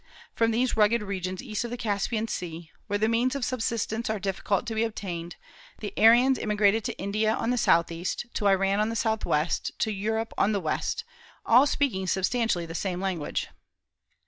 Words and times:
From 0.33 0.49
these 0.49 0.75
rugged 0.75 1.03
regions 1.03 1.43
east 1.43 1.63
of 1.63 1.69
the 1.69 1.77
Caspian 1.77 2.27
Sea, 2.27 2.71
where 2.87 2.97
the 2.97 3.07
means 3.07 3.35
of 3.35 3.45
subsistence 3.45 4.09
are 4.09 4.17
difficult 4.17 4.65
to 4.65 4.73
be 4.73 4.83
obtained, 4.83 5.35
the 5.77 5.93
Aryans 5.95 6.39
emigrated 6.39 6.83
to 6.85 6.97
India 6.97 7.31
on 7.31 7.51
the 7.51 7.55
southeast, 7.55 8.25
to 8.33 8.47
Iran 8.47 8.79
on 8.79 8.89
the 8.89 8.95
southwest, 8.95 9.77
to 9.77 9.91
Europe 9.91 10.33
on 10.39 10.53
the 10.53 10.59
west, 10.59 11.03
all 11.45 11.67
speaking 11.67 12.07
substantially 12.07 12.65
the 12.65 12.73
same 12.73 12.99
language. 12.99 13.49